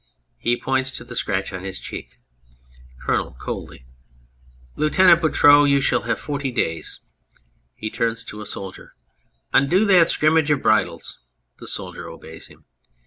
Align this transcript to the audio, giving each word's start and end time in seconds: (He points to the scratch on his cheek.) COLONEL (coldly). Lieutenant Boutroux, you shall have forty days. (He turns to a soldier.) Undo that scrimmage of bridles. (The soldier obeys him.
(He 0.39 0.59
points 0.59 0.89
to 0.93 1.03
the 1.03 1.15
scratch 1.15 1.53
on 1.53 1.63
his 1.63 1.79
cheek.) 1.79 2.17
COLONEL 3.05 3.35
(coldly). 3.39 3.85
Lieutenant 4.75 5.21
Boutroux, 5.21 5.63
you 5.69 5.79
shall 5.79 6.01
have 6.09 6.17
forty 6.17 6.49
days. 6.49 7.01
(He 7.75 7.91
turns 7.91 8.25
to 8.25 8.41
a 8.41 8.47
soldier.) 8.47 8.95
Undo 9.53 9.85
that 9.85 10.09
scrimmage 10.09 10.49
of 10.49 10.63
bridles. 10.63 11.19
(The 11.59 11.67
soldier 11.67 12.09
obeys 12.09 12.47
him. 12.47 12.65